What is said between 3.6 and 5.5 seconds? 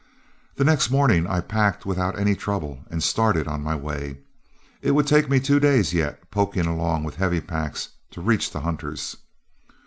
my way. It would take me